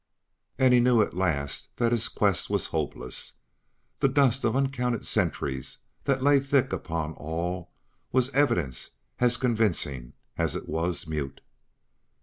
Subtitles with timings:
[0.57, 3.33] And he knew at last that his quest was hopeless.
[3.99, 7.69] The dust of uncounted centuries that lay thickly upon all
[8.11, 11.41] was evidence as convincing as it was mute.